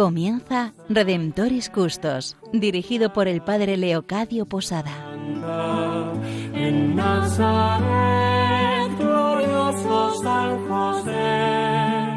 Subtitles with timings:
[0.00, 4.92] Comienza Redemptoris Custos, dirigido por el Padre Leocadio Posada.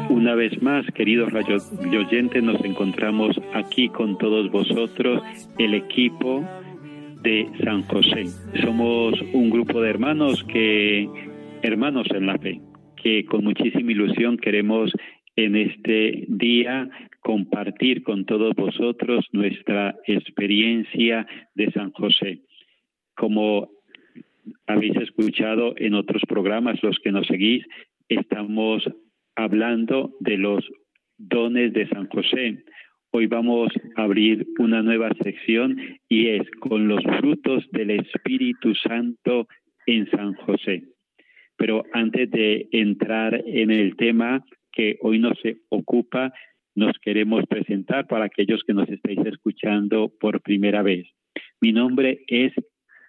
[0.08, 5.22] Una vez más, queridos oyentes, nos encontramos aquí con todos vosotros,
[5.58, 6.42] el equipo
[7.20, 8.24] de San José.
[8.62, 11.06] Somos un grupo de hermanos que,
[11.60, 12.62] hermanos en la fe,
[13.02, 14.90] que con muchísima ilusión queremos
[15.36, 16.88] en este día
[17.20, 22.40] compartir con todos vosotros nuestra experiencia de San José.
[23.16, 23.70] Como
[24.66, 27.64] habéis escuchado en otros programas, los que nos seguís,
[28.08, 28.84] estamos
[29.36, 30.64] hablando de los
[31.18, 32.62] dones de San José.
[33.10, 39.46] Hoy vamos a abrir una nueva sección y es con los frutos del Espíritu Santo
[39.86, 40.82] en San José.
[41.56, 44.44] Pero antes de entrar en el tema,
[44.74, 46.32] que hoy nos ocupa,
[46.74, 51.06] nos queremos presentar para aquellos que nos estáis escuchando por primera vez.
[51.60, 52.52] Mi nombre es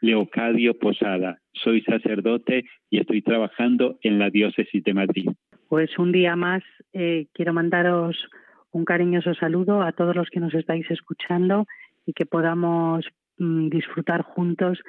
[0.01, 5.29] Leocadio Posada, soy sacerdote y estoy trabajando en la diócesis de Madrid.
[5.67, 8.15] Pues un día más eh, quiero mandaros
[8.71, 11.65] un cariñoso saludo a todos los que nos estáis escuchando
[12.05, 13.05] y que podamos
[13.37, 14.79] mm, disfrutar juntos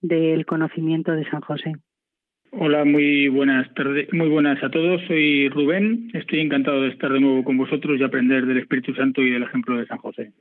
[0.00, 1.74] del conocimiento de San José.
[2.56, 5.02] Hola, muy buenas tardes, muy buenas a todos.
[5.08, 6.08] Soy Rubén.
[6.14, 9.42] Estoy encantado de estar de nuevo con vosotros y aprender del Espíritu Santo y del
[9.42, 10.32] ejemplo de San José.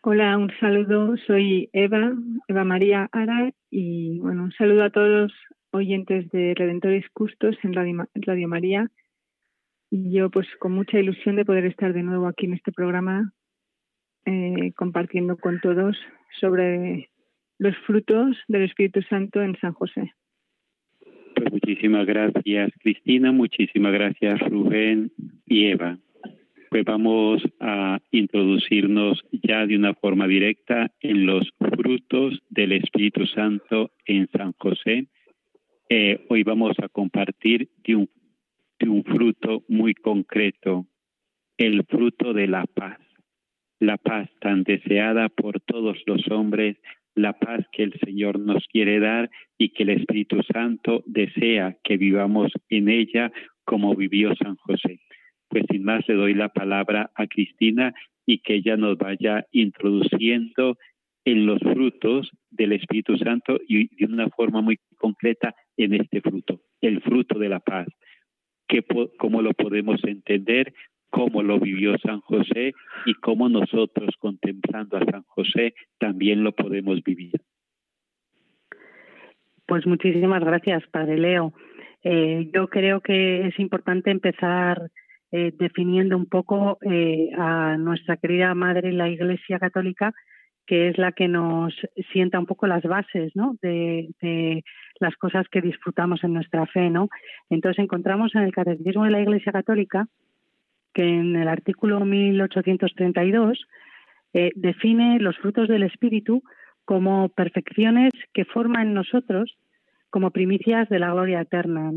[0.00, 1.18] Hola, un saludo.
[1.26, 2.14] Soy Eva,
[2.48, 5.32] Eva María Ara, y bueno, un saludo a todos los
[5.72, 8.90] oyentes de Redentores Custos en Radio, María.
[9.90, 13.34] Y yo, pues, con mucha ilusión de poder estar de nuevo aquí en este programa,
[14.24, 15.94] eh, compartiendo con todos
[16.40, 17.10] sobre
[17.58, 20.14] los frutos del Espíritu Santo en San José.
[21.66, 25.10] Muchísimas gracias Cristina, muchísimas gracias Rubén
[25.46, 25.98] y Eva.
[26.68, 33.92] Pues vamos a introducirnos ya de una forma directa en los frutos del Espíritu Santo
[34.04, 35.06] en San José.
[35.88, 38.10] Eh, hoy vamos a compartir de un,
[38.78, 40.86] de un fruto muy concreto,
[41.56, 42.98] el fruto de la paz,
[43.80, 46.76] la paz tan deseada por todos los hombres,
[47.14, 51.96] la paz que el Señor nos quiere dar y que el Espíritu Santo desea que
[51.96, 53.32] vivamos en ella
[53.64, 55.00] como vivió San José.
[55.48, 57.94] Pues sin más le doy la palabra a Cristina
[58.26, 60.76] y que ella nos vaya introduciendo
[61.24, 66.60] en los frutos del Espíritu Santo y de una forma muy concreta en este fruto,
[66.80, 67.86] el fruto de la paz.
[68.68, 68.84] Que,
[69.18, 70.72] ¿Cómo lo podemos entender?
[71.14, 72.74] Cómo lo vivió San José
[73.06, 77.40] y cómo nosotros contemplando a San José también lo podemos vivir.
[79.64, 81.54] Pues muchísimas gracias, Padre Leo.
[82.02, 84.90] Eh, yo creo que es importante empezar
[85.30, 90.12] eh, definiendo un poco eh, a nuestra querida Madre, la Iglesia Católica,
[90.66, 91.72] que es la que nos
[92.12, 93.56] sienta un poco las bases ¿no?
[93.62, 94.64] de, de,
[94.98, 96.90] las cosas que disfrutamos en nuestra fe.
[96.90, 97.08] ¿no?
[97.50, 100.08] Entonces encontramos en el Catecismo de la Iglesia Católica
[100.94, 103.66] que en el artículo 1832
[104.32, 106.42] eh, define los frutos del Espíritu
[106.84, 109.56] como perfecciones que forman en nosotros
[110.10, 111.90] como primicias de la gloria eterna.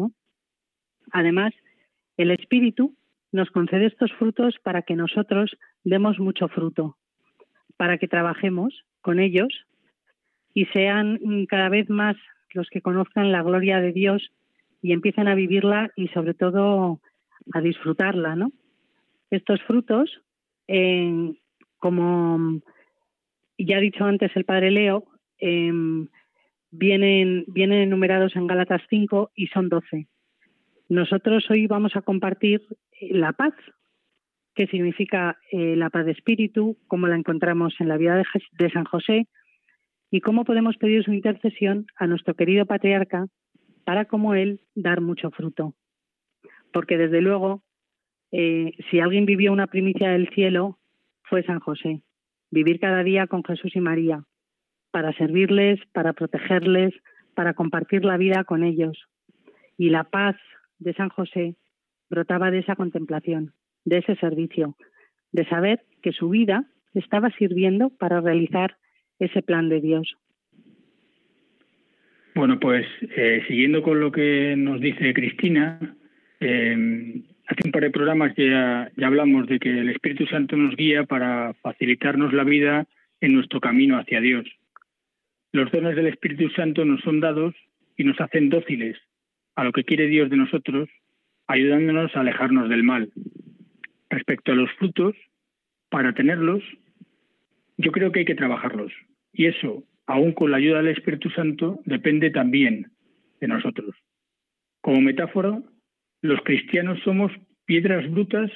[1.12, 1.54] Además,
[2.18, 2.96] el Espíritu
[3.32, 6.98] nos concede estos frutos para que nosotros demos mucho fruto,
[7.78, 9.66] para que trabajemos con ellos
[10.54, 12.16] y sean cada vez más
[12.54, 14.32] los que conozcan la gloria de Dios
[14.82, 17.00] y empiecen a vivirla y sobre todo
[17.54, 18.52] a disfrutarla, ¿no?
[19.30, 20.22] Estos frutos,
[21.80, 22.62] como
[23.58, 25.06] ya ha dicho antes el padre Leo,
[25.40, 26.08] em,
[26.72, 30.08] vienen, enumerados en Gálatas 5 y son 12.
[30.90, 32.62] Nosotros hoy vamos a compartir
[33.02, 33.54] la paz,
[34.56, 38.72] que significa eh, la paz de espíritu, cómo la encontramos en la vida de, de
[38.72, 39.28] San José
[40.10, 43.28] y cómo podemos pedir su intercesión a nuestro querido patriarca
[43.84, 45.76] para, como él, dar mucho fruto.
[46.72, 47.64] Porque desde luego
[48.32, 50.78] eh, si alguien vivió una primicia del cielo,
[51.24, 52.02] fue San José.
[52.52, 54.24] Vivir cada día con Jesús y María.
[54.90, 56.94] para servirles, para protegerles,
[57.36, 58.98] para compartir la vida con ellos.
[59.78, 60.36] Y la paz
[60.80, 61.56] de San José
[62.10, 63.54] brotaba de esa contemplación,
[63.86, 64.76] de ese servicio,
[65.34, 66.66] de saber que su vida
[66.96, 68.78] estaba sirviendo para realizar
[69.20, 70.16] ese plan de Dios.
[72.34, 75.96] Bueno, pues eh, siguiendo con lo que nos dice Cristina,
[76.40, 80.76] eh, hace un par de programas ya, ya hablamos de que el Espíritu Santo nos
[80.76, 82.88] guía para facilitarnos la vida
[83.22, 84.46] en nuestro camino hacia Dios.
[85.52, 87.56] Los dones del Espíritu Santo nos son dados
[87.96, 88.98] y nos hacen dóciles
[89.56, 90.90] a lo que quiere Dios de nosotros,
[91.48, 93.12] ayudándonos a alejarnos del mal.
[94.10, 95.16] Respecto a los frutos,
[95.90, 96.62] para tenerlos,
[97.78, 98.92] yo creo que hay que trabajarlos.
[99.34, 102.92] Y eso aún con la ayuda del Espíritu Santo, depende también
[103.40, 103.94] de nosotros.
[104.82, 105.62] Como metáfora,
[106.22, 107.32] los cristianos somos
[107.66, 108.52] piedras brutas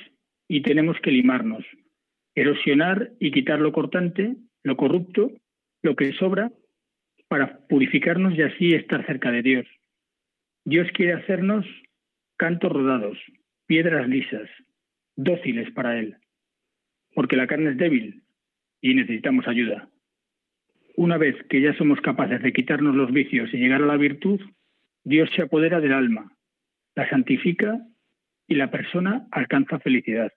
[0.48, 1.64] y tenemos que limarnos,
[2.36, 5.32] erosionar y quitar lo cortante, lo corrupto,
[5.82, 6.52] lo que sobra,
[7.28, 9.68] para purificarnos y así estar cerca de Dios.
[10.66, 11.66] Dios quiere hacernos
[12.38, 13.18] cantos rodados,
[13.68, 14.50] piedras lisas,
[15.16, 16.18] dóciles para Él,
[17.14, 18.24] porque la carne es débil
[18.82, 19.90] y necesitamos ayuda.
[20.98, 24.42] Una vez que ya somos capaces de quitarnos los vicios y llegar a la virtud,
[25.04, 26.36] Dios se apodera del alma,
[26.96, 27.80] la santifica
[28.48, 30.32] y la persona alcanza felicidad.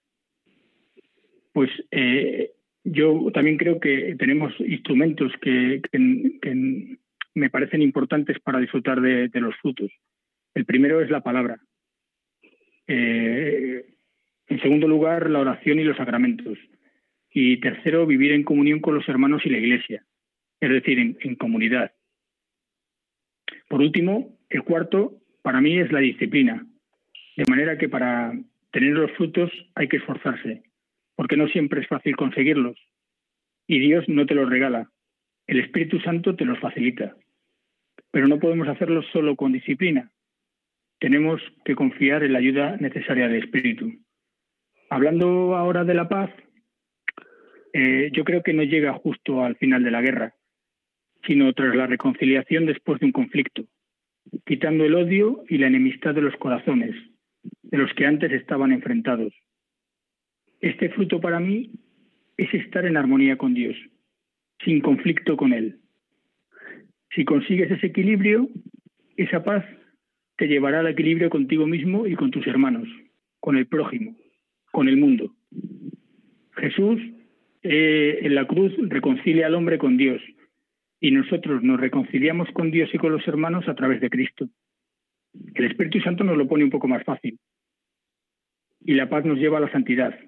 [1.53, 2.53] Pues eh,
[2.85, 5.81] yo también creo que tenemos instrumentos que,
[7.37, 9.91] me parecen importantes para disfrutar de, los frutos.
[10.55, 11.59] El primero es la palabra.
[12.87, 13.85] Eh,
[14.47, 16.59] en segundo lugar, la oración y los sacramentos.
[17.31, 20.05] Y tercero, vivir en comunión con los hermanos y la iglesia
[20.65, 21.93] es decir, en, comunidad.
[23.69, 26.67] Por último, el cuarto para mí es la disciplina,
[27.37, 28.33] de manera que para
[28.73, 30.63] tener los frutos hay que esforzarse,
[31.17, 32.79] porque no siempre es fácil conseguirlos.
[33.67, 34.91] Y Dios no te los regala,
[35.47, 37.15] el Espíritu Santo te los facilita.
[38.11, 40.11] Pero no podemos hacerlo solo con disciplina.
[40.99, 43.93] Tenemos que confiar en la ayuda necesaria del Espíritu.
[44.89, 46.31] Hablando ahora de la paz,
[47.75, 50.35] eh, yo creo que no llega justo al final de la guerra
[51.27, 53.65] sino tras la reconciliación después de un conflicto,
[54.47, 56.95] quitando el odio y la enemistad de los corazones,
[57.63, 59.33] de los que antes estaban enfrentados.
[60.61, 61.73] Este fruto para mí
[62.37, 63.77] es estar en armonía con Dios,
[64.65, 65.81] sin conflicto con Él.
[67.15, 68.49] Si consigues ese equilibrio,
[69.17, 69.65] esa paz
[70.37, 72.89] te llevará al equilibrio contigo mismo y con tus hermanos,
[73.41, 74.17] con el prójimo,
[74.73, 75.35] con el mundo.
[76.57, 77.01] Jesús
[77.63, 80.21] eh, en la cruz reconcilia al hombre con Dios
[81.05, 84.49] y nosotros nos reconciliamos con Dios y con los hermanos a través de Cristo.
[85.55, 87.39] El Espíritu Santo nos lo pone un poco más fácil.
[88.81, 90.19] Y la paz nos lleva a la santidad,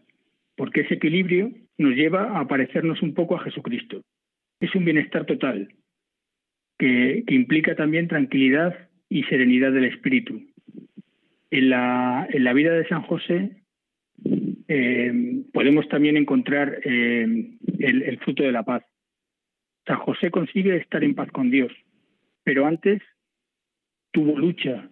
[0.55, 4.03] porque ese equilibrio nos lleva a parecernos un poco a Jesucristo.
[4.61, 5.73] Es un bienestar total,
[6.79, 10.43] que, implica también tranquilidad y serenidad del espíritu.
[11.51, 13.63] En la, vida de San José
[14.69, 18.85] eh, podemos también encontrar eh, el fruto de la paz.
[19.87, 21.73] San José consigue estar en paz con Dios,
[22.43, 23.03] pero antes
[24.13, 24.91] tuvo lucha,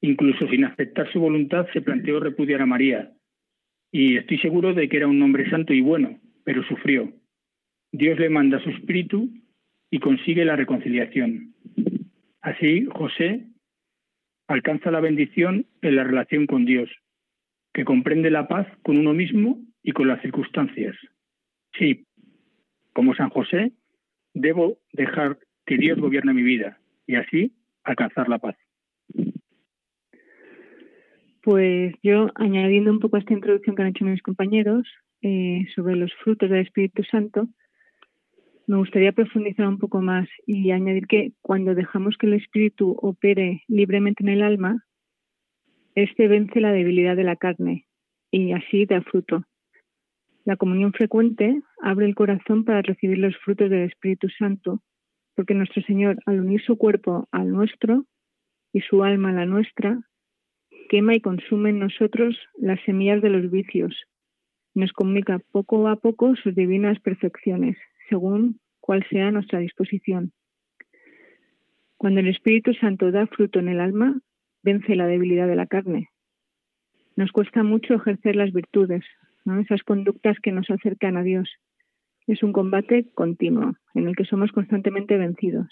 [0.00, 3.12] incluso sin aceptar su voluntad se planteó repudiar a María.
[3.92, 7.12] Y estoy seguro de que era un hombre santo y bueno, pero sufrió.
[7.92, 9.30] Dios le manda su espíritu
[9.90, 11.54] y consigue la reconciliación.
[12.40, 13.46] Así, José
[14.48, 16.90] alcanza la bendición en la relación con Dios,
[17.72, 20.96] que comprende la paz con uno mismo y con las circunstancias.
[21.78, 22.06] Sí,
[22.92, 23.72] como San José,
[24.34, 27.52] debo dejar que Dios gobierne mi vida y así
[27.84, 28.56] alcanzar la paz.
[31.42, 34.88] Pues yo, añadiendo un poco a esta introducción que han hecho mis compañeros
[35.22, 37.48] eh, sobre los frutos del Espíritu Santo,
[38.66, 43.62] me gustaría profundizar un poco más y añadir que cuando dejamos que el Espíritu opere
[43.68, 44.84] libremente en el alma,
[45.94, 47.86] este vence la debilidad de la carne
[48.30, 49.44] y así da fruto.
[50.44, 54.82] La comunión frecuente abre el corazón para recibir los frutos del Espíritu Santo,
[55.34, 58.04] porque nuestro Señor, al unir su cuerpo al nuestro
[58.72, 59.98] y su alma a la nuestra,
[60.90, 63.94] quema y consume en nosotros las semillas de los vicios.
[64.74, 67.78] Nos comunica poco a poco sus divinas perfecciones,
[68.10, 70.32] según cuál sea nuestra disposición.
[71.96, 74.20] Cuando el Espíritu Santo da fruto en el alma,
[74.62, 76.10] vence la debilidad de la carne.
[77.16, 79.04] Nos cuesta mucho ejercer las virtudes,
[79.60, 81.48] esas conductas que nos acercan a Dios.
[82.26, 85.68] Es un combate continuo en el que somos constantemente vencidos.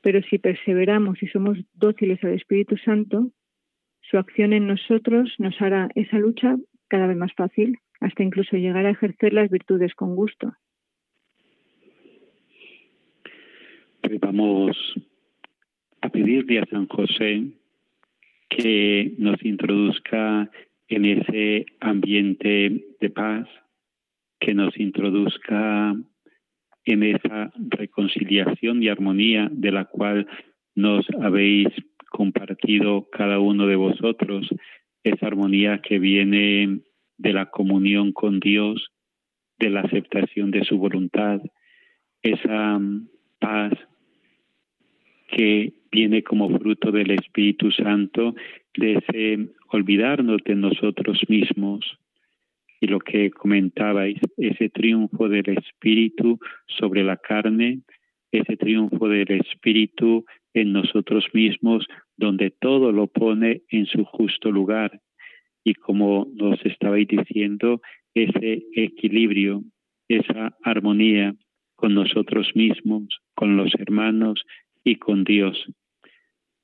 [0.00, 3.30] Pero si perseveramos y somos dóciles al Espíritu Santo,
[4.02, 6.56] su acción en nosotros nos hará esa lucha
[6.88, 10.52] cada vez más fácil, hasta incluso llegar a ejercer las virtudes con gusto.
[14.02, 14.76] Pues vamos
[16.02, 17.44] a pedirle a San José
[18.50, 20.50] que nos introduzca
[20.88, 23.48] en ese ambiente de paz,
[24.40, 25.94] que nos introduzca
[26.84, 30.26] en esa reconciliación y armonía de la cual
[30.74, 31.68] nos habéis
[32.10, 34.48] compartido cada uno de vosotros,
[35.02, 36.80] esa armonía que viene
[37.16, 38.90] de la comunión con Dios,
[39.58, 41.40] de la aceptación de su voluntad,
[42.22, 42.80] esa
[43.38, 43.72] paz
[45.28, 48.34] que viene como fruto del Espíritu Santo,
[48.76, 51.98] de ese olvidarnos de nosotros mismos.
[52.80, 57.80] Y lo que comentabais, ese triunfo del Espíritu sobre la carne,
[58.30, 65.00] ese triunfo del Espíritu en nosotros mismos, donde todo lo pone en su justo lugar.
[65.64, 67.80] Y como nos estabais diciendo,
[68.14, 69.64] ese equilibrio,
[70.08, 71.34] esa armonía
[71.74, 74.44] con nosotros mismos, con los hermanos
[74.84, 75.66] y con Dios.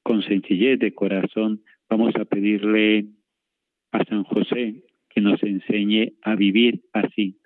[0.05, 3.07] Con sencillez de corazón vamos a pedirle
[3.91, 7.37] a San José que nos enseñe a vivir así,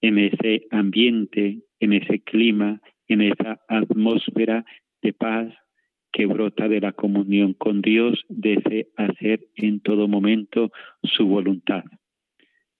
[0.00, 4.64] en ese ambiente, en ese clima, en esa atmósfera
[5.00, 5.54] de paz
[6.12, 10.72] que brota de la comunión con Dios, de ese hacer en todo momento
[11.04, 11.84] su voluntad.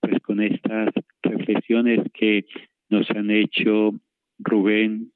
[0.01, 0.91] Pues con estas
[1.23, 2.45] reflexiones que
[2.91, 3.95] nos han hecho
[4.41, 5.13] Rubén,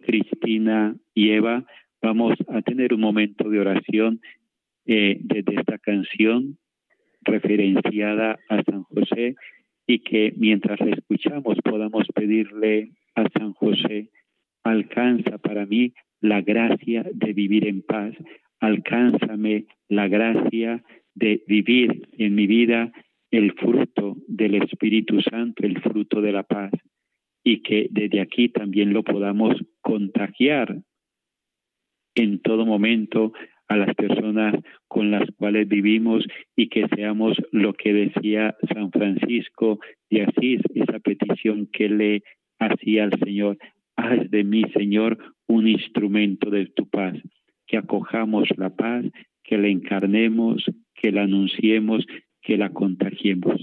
[0.00, 1.64] Cristina y Eva,
[2.00, 4.20] vamos a tener un momento de oración
[4.88, 6.56] desde esta canción
[7.20, 9.34] referenciada a San José
[9.86, 14.10] y que mientras la escuchamos podamos pedirle a San José,
[14.64, 18.14] alcanza para mí la gracia de vivir en paz,
[18.60, 20.82] alcánzame la gracia
[21.14, 22.90] de vivir en mi vida
[23.30, 26.72] el fruto del Espíritu Santo, el fruto de la paz,
[27.44, 30.78] y que desde aquí también lo podamos contagiar
[32.14, 33.32] en todo momento
[33.68, 34.54] a las personas
[34.88, 36.24] con las cuales vivimos
[36.56, 39.78] y que seamos lo que decía San Francisco
[40.10, 42.22] de Asís, esa petición que le
[42.58, 43.58] hacía al Señor,
[43.96, 47.14] haz de mí, Señor, un instrumento de tu paz,
[47.66, 49.04] que acojamos la paz,
[49.44, 52.06] que la encarnemos, que la anunciemos,
[52.42, 53.62] que la contagiemos.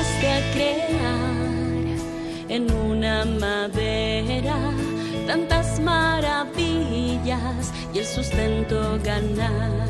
[0.00, 1.98] Le enseñaste a creer
[2.48, 4.56] en una madera
[5.26, 9.86] tantas maravillas y el sustento ganar.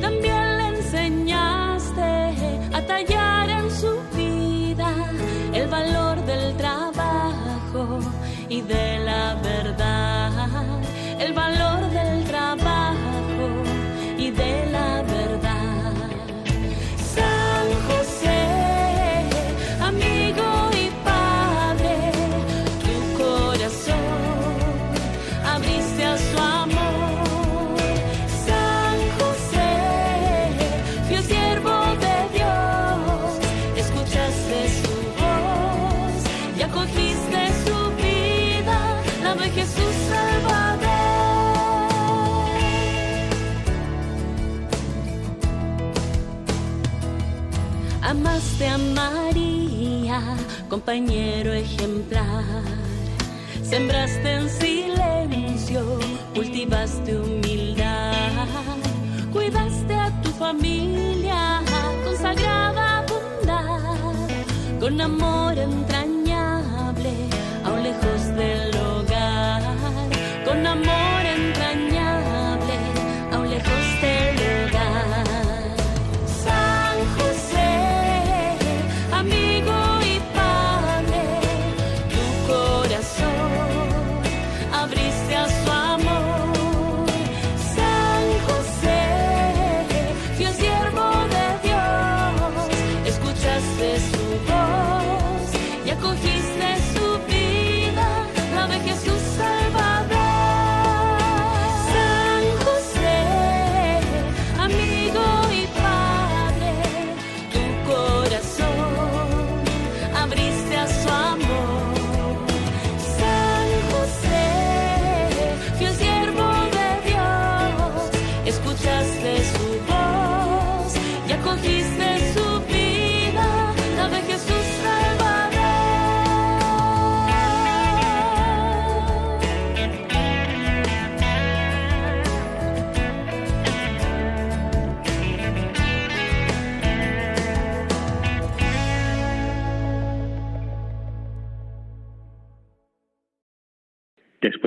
[0.00, 2.12] También le enseñaste
[2.72, 4.94] a tallar en su vida
[5.54, 6.09] el valor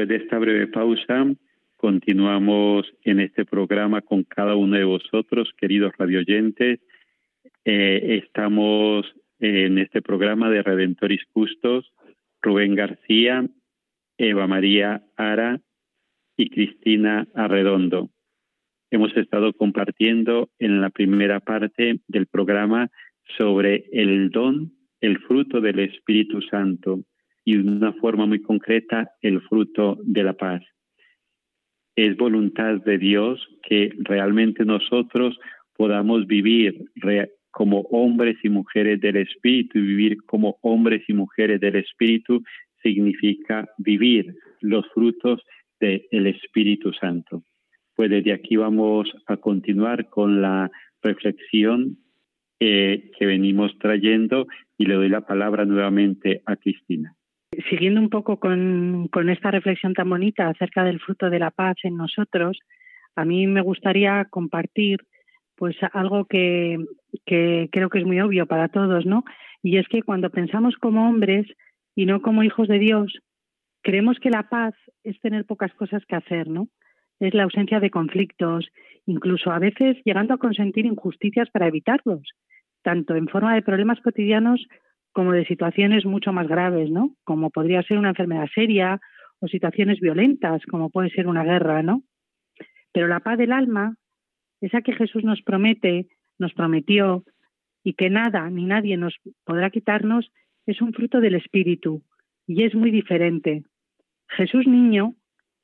[0.03, 1.33] Después de esta breve pausa,
[1.77, 6.81] continuamos en este programa con cada uno de vosotros, queridos radioyentes.
[7.63, 9.05] Eh, estamos
[9.39, 11.93] en este programa de Redentoris Custos,
[12.41, 13.47] Rubén García,
[14.17, 15.61] Eva María Ara
[16.35, 18.09] y Cristina Arredondo.
[18.91, 22.89] Hemos estado compartiendo en la primera parte del programa
[23.37, 27.05] sobre el don, el fruto del Espíritu Santo
[27.45, 30.61] y de una forma muy concreta el fruto de la paz.
[31.95, 35.37] Es voluntad de Dios que realmente nosotros
[35.75, 36.85] podamos vivir
[37.51, 42.43] como hombres y mujeres del Espíritu y vivir como hombres y mujeres del Espíritu
[42.81, 45.41] significa vivir los frutos
[45.79, 47.43] del Espíritu Santo.
[47.95, 50.71] Pues desde aquí vamos a continuar con la
[51.01, 51.97] reflexión
[52.59, 57.15] eh, que venimos trayendo y le doy la palabra nuevamente a Cristina.
[57.69, 61.97] Siguiendo un poco con, esta reflexión tan bonita acerca del fruto de la paz en
[61.97, 62.59] nosotros,
[63.15, 64.99] a mí me gustaría compartir
[65.55, 66.77] pues algo que,
[67.25, 69.23] que creo que es muy obvio para todos, ¿no?
[69.61, 71.45] Y es que cuando pensamos como hombres
[71.95, 73.19] y no como hijos de Dios,
[73.81, 76.67] creemos que la paz es tener pocas cosas que hacer, ¿no?
[77.19, 78.67] Es la ausencia de conflictos,
[79.05, 82.33] incluso a veces llegando a consentir injusticias para evitarlos,
[82.81, 84.65] tanto en forma de problemas cotidianos
[85.13, 87.15] como de situaciones mucho más graves, ¿no?
[87.23, 88.99] Como podría ser una enfermedad seria
[89.39, 92.03] o situaciones violentas, como puede ser una guerra, ¿no?
[92.91, 93.95] Pero la paz del alma,
[94.61, 96.07] esa que Jesús nos promete,
[96.39, 97.23] nos prometió
[97.83, 100.31] y que nada ni nadie nos podrá quitarnos,
[100.65, 102.01] es un fruto del Espíritu
[102.47, 103.63] y es muy diferente.
[104.29, 105.15] Jesús niño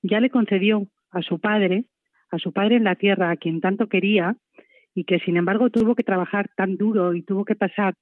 [0.02, 1.86] ya le concedió a su Padre,
[2.32, 4.36] a su Padre en la tierra, a quien tanto quería,
[4.94, 7.96] y que sin embargo tuvo que trabajar tan duro y tuvo que pasar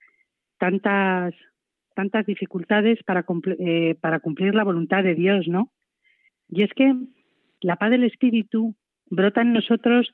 [0.57, 1.33] tantas
[1.97, 3.25] tantas dificultades para,
[3.57, 5.71] eh, para cumplir la voluntad de Dios, ¿no?
[6.47, 6.93] Y es que
[7.59, 8.75] la paz del Espíritu
[9.09, 10.13] brota en nosotros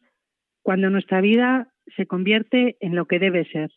[0.61, 3.69] cuando nuestra vida se convierte en lo que debe ser,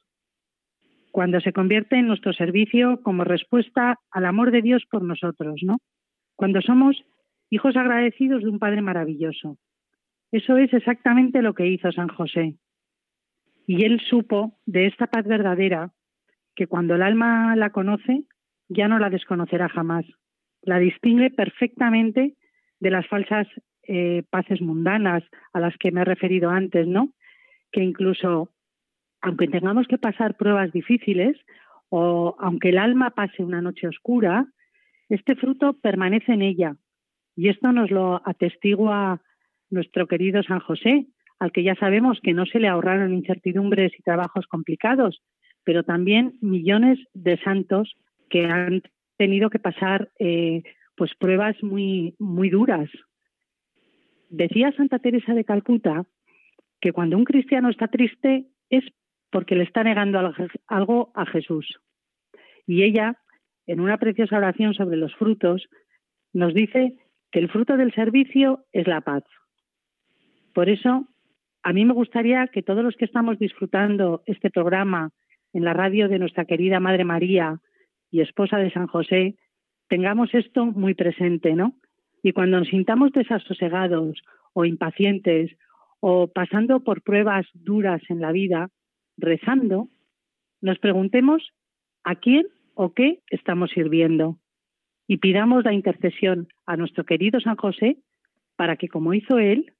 [1.11, 5.79] cuando se convierte en nuestro servicio como respuesta al amor de Dios por nosotros, ¿no?
[6.37, 6.96] Cuando somos
[7.50, 9.59] hijos agradecidos de un Padre maravilloso.
[10.31, 12.55] Eso es exactamente lo que hizo San José.
[13.66, 15.90] Y él supo de esta paz verdadera
[16.57, 18.25] que cuando el alma la conoce,
[18.69, 20.05] ya no la desconocerá jamás.
[20.62, 22.35] La distingue perfectamente
[22.81, 23.47] de las falsas
[23.87, 27.11] eh, paces mundanas a las que me he referido antes, ¿no?
[27.71, 28.51] Que incluso
[29.21, 31.37] aunque tengamos que pasar pruebas difíciles
[31.88, 34.47] o aunque el alma pase una noche oscura,
[35.09, 36.77] este fruto permanece en ella.
[37.37, 39.21] Y esto nos lo atestigua
[39.71, 41.07] nuestro querido San José,
[41.38, 45.23] al que ya sabemos que no se le ahorraron incertidumbres y trabajos complicados,
[45.66, 47.92] pero también millones de santos
[48.31, 48.83] que han
[49.16, 50.62] tenido que pasar eh,
[50.96, 52.88] pues pruebas muy, muy duras.
[54.31, 56.07] Decía Santa Teresa de Calcuta
[56.81, 58.85] que cuando un cristiano está triste es
[59.31, 60.33] porque le está negando
[60.68, 61.66] algo a Jesús.
[62.64, 63.16] Y ella,
[63.66, 65.66] en una preciosa oración sobre los frutos,
[66.33, 66.96] nos dice
[67.33, 69.24] que el fruto del servicio es la paz.
[70.55, 71.09] Por eso,
[71.64, 75.11] a mí me gustaría que todos los que estamos disfrutando este programa
[75.57, 77.62] en la radio de nuestra querida Madre María
[78.11, 79.37] y esposa de San José,
[79.88, 81.79] tengamos esto muy presente, ¿no?
[82.23, 85.57] Y cuando nos sintamos desasosegados o impacientes
[86.01, 88.69] o pasando por pruebas duras en la vida,
[89.16, 89.88] rezando,
[90.61, 91.42] nos preguntemos
[92.05, 94.37] a quién o qué estamos sirviendo
[95.09, 97.97] y pidamos la intercesión a nuestro querido San José
[98.57, 99.73] para que, como hizo él,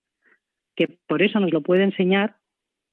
[0.75, 2.37] que por eso nos lo puede enseñar,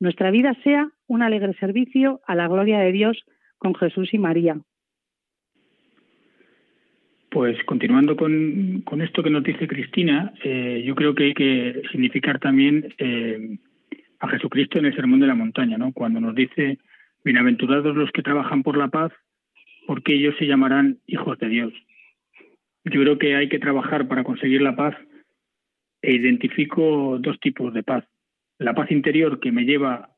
[0.04, 3.24] nuestra vida sea un alegre servicio a la gloria de Dios
[3.58, 4.58] con Jesús y María.
[7.32, 12.38] Pues continuando con, esto que nos dice Cristina, eh, yo creo que hay que significar
[12.40, 13.58] también eh,
[14.20, 15.94] a Jesucristo en el Sermón de la Montaña, ¿no?
[15.94, 16.80] Cuando nos dice,
[17.24, 19.14] bienaventurados los que trabajan por la paz,
[19.88, 21.74] porque ellos se llamarán hijos de Dios.
[22.84, 24.96] Yo creo que hay que trabajar para conseguir la paz
[26.02, 28.04] e identifico dos tipos de paz.
[28.60, 30.10] La paz interior que me lleva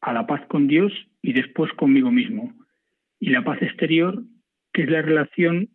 [0.00, 2.54] a la paz con Dios y después conmigo mismo.
[3.18, 4.22] Y la paz exterior
[4.72, 5.70] que es la relación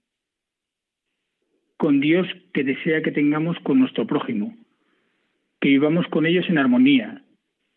[1.78, 4.56] con Dios que desea que tengamos con nuestro prójimo,
[5.60, 7.24] que vivamos con ellos en armonía,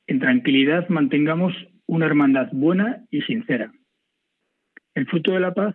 [0.06, 1.54] en tranquilidad mantengamos
[1.86, 3.72] una hermandad buena y sincera.
[4.94, 5.74] El fruto de la paz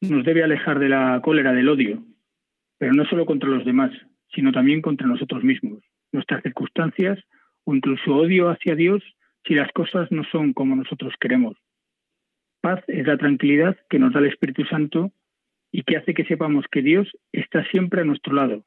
[0.00, 2.02] nos debe alejar de la cólera, del odio,
[2.78, 3.90] pero no solo contra los demás,
[4.34, 5.82] sino también contra nosotros mismos,
[6.12, 7.18] nuestras circunstancias
[7.68, 9.02] o incluso odio hacia Dios
[9.46, 11.54] si las cosas no son como nosotros queremos.
[12.62, 15.12] Paz es la tranquilidad que nos da el Espíritu Santo
[15.70, 18.64] y que hace que sepamos que Dios está siempre a nuestro lado,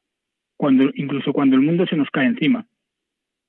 [0.56, 2.68] cuando, incluso cuando el mundo se nos cae encima.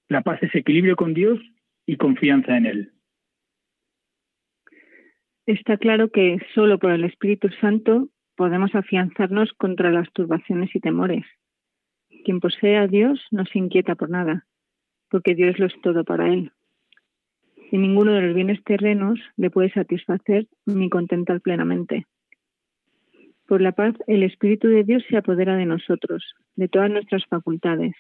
[0.09, 1.39] La paz es equilibrio con Dios
[1.85, 2.91] y confianza en Él.
[5.45, 11.25] Está claro que solo por el Espíritu Santo podemos afianzarnos contra las turbaciones y temores.
[12.25, 14.47] Quien posee a Dios no se inquieta por nada,
[15.13, 16.51] porque Dios lo es todo para él.
[17.71, 22.07] Y ninguno de los bienes terrenos le puede satisfacer ni contentar plenamente.
[23.45, 27.93] Por la paz, el Espíritu de Dios se apodera de nosotros, de todas nuestras facultades,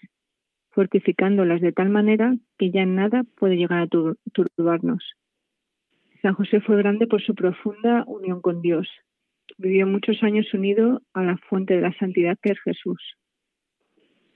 [0.71, 5.03] fortificándolas de tal manera que ya nada puede llegar a turbarnos.
[6.23, 8.89] San José fue grande por su profunda unión con Dios.
[9.59, 12.99] Vivió muchos años unido a la fuente de la santidad que es Jesús.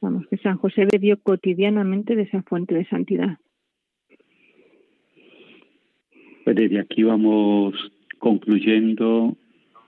[0.01, 3.37] Vamos, que San José bebió cotidianamente de esa fuente de santidad.
[6.43, 7.73] Pues desde aquí vamos
[8.19, 9.35] concluyendo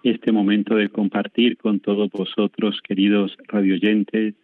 [0.04, 4.36] este momento de compartir con todos vosotros, queridos radioyentes,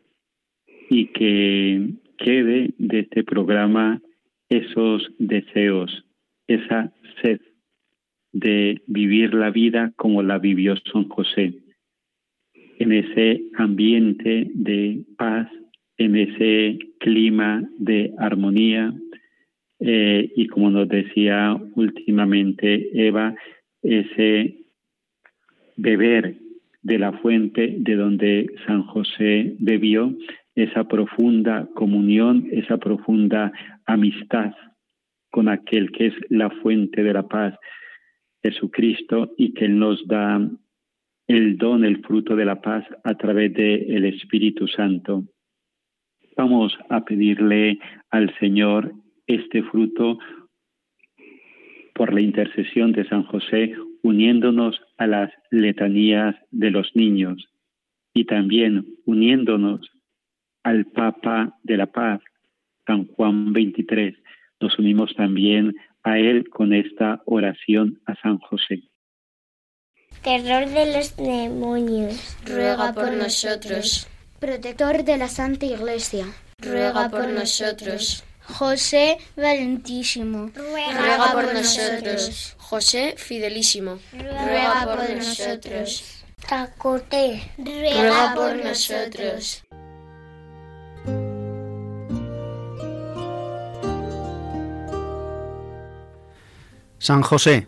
[0.89, 4.01] y que quede de este programa
[4.49, 6.05] esos deseos,
[6.47, 7.41] esa sed
[8.31, 11.53] de vivir la vida como la vivió San José,
[12.79, 15.49] en ese ambiente de paz,
[15.97, 18.93] en ese clima de armonía,
[19.79, 23.35] eh, y como nos decía últimamente Eva,
[23.81, 24.55] ese
[25.77, 26.35] beber
[26.81, 30.15] de la fuente de donde San José bebió,
[30.55, 33.51] esa profunda comunión, esa profunda
[33.85, 34.53] amistad
[35.29, 37.53] con aquel que es la fuente de la paz,
[38.41, 40.39] Jesucristo, y que nos da
[41.27, 45.23] el don, el fruto de la paz a través del Espíritu Santo.
[46.37, 47.79] Vamos a pedirle
[48.11, 48.93] al Señor
[49.25, 50.19] este fruto
[51.93, 57.47] por la intercesión de San José, uniéndonos a las letanías de los niños
[58.13, 59.89] y también uniéndonos
[60.63, 62.21] al Papa de la Paz,
[62.85, 64.15] San Juan 23.
[64.59, 68.83] Nos unimos también a él con esta oración a San José.
[70.25, 74.07] Terror de los demonios, ruega por nosotros.
[74.39, 76.25] Protector de la Santa Iglesia,
[76.57, 78.23] ruega por nosotros.
[78.41, 82.55] José Valentísimo, ruega por nosotros.
[82.57, 86.23] José Fidelísimo, ruega por nosotros.
[86.49, 89.63] Tacote, ruega por nosotros.
[96.97, 97.67] San José,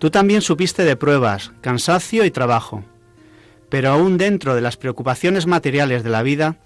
[0.00, 2.82] Tú también supiste de pruebas, cansancio y trabajo.
[3.68, 6.56] Pero aún dentro de las preocupaciones materiales de la vida,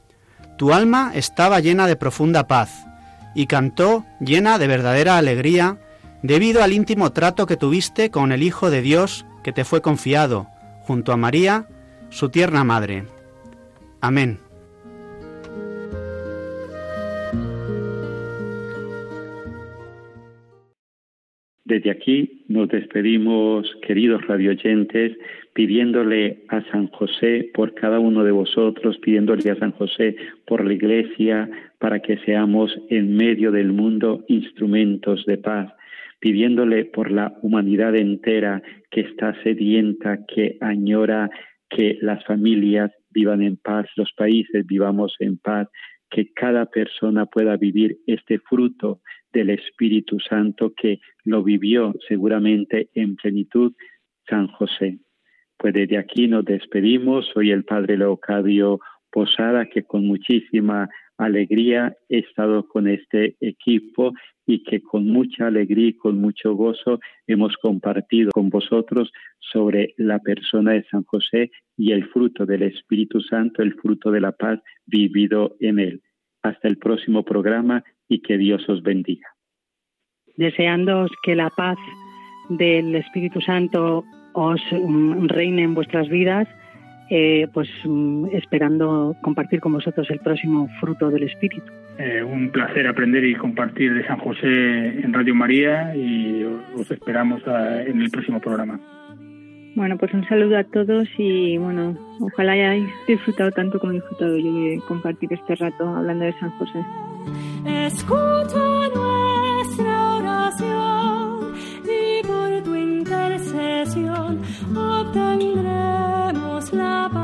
[0.57, 2.87] tu alma estaba llena de profunda paz
[3.35, 5.79] y cantó llena de verdadera alegría
[6.23, 10.47] debido al íntimo trato que tuviste con el Hijo de Dios que te fue confiado,
[10.83, 11.66] junto a María,
[12.11, 13.05] su tierna madre.
[14.01, 14.43] Amén.
[21.64, 25.16] Desde aquí nos despedimos, queridos radioyentes,
[25.55, 30.14] pidiéndole a San José por cada uno de vosotros, pidiéndole a San José
[30.46, 31.48] por la Iglesia,
[31.79, 35.72] para que seamos en medio del mundo instrumentos de paz,
[36.20, 41.31] pidiéndole por la humanidad entera que está sedienta, que añora
[41.70, 45.68] que las familias vivan en paz, los países vivamos en paz,
[46.14, 49.00] que cada persona pueda vivir este fruto
[49.33, 53.72] del Espíritu Santo que lo vivió seguramente en plenitud
[54.29, 55.00] San José.
[55.59, 57.27] Pues desde aquí nos despedimos.
[57.35, 58.79] Soy el Padre Leocadio
[59.11, 64.12] Posada, que con muchísima alegría he estado con este equipo
[64.46, 70.18] y que con mucha alegría y con mucho gozo hemos compartido con vosotros sobre la
[70.18, 74.61] persona de San José y el fruto del Espíritu Santo, el fruto de la paz
[74.87, 76.02] vivido en él.
[76.42, 79.28] Hasta el próximo programa y que Dios os bendiga.
[80.37, 81.78] Deseándoos que la paz
[82.50, 84.04] del Espíritu Santo
[84.35, 86.48] os mm, reine en vuestras vidas,
[87.09, 91.72] eh, pues mm, esperando compartir con vosotros el próximo fruto del Espíritu.
[91.96, 97.40] Eh, un placer aprender y compartir de San José en Radio María y os esperamos
[97.46, 98.80] en el próximo programa.
[99.76, 104.37] Bueno, pues un saludo a todos y bueno, ojalá hayáis disfrutado tanto como he disfrutado
[104.37, 106.78] yo de compartir este rato hablando de San José.
[107.87, 111.54] escucha nuestra oración
[111.85, 114.40] y por tu intercesión
[114.76, 117.23] obtendremos la paz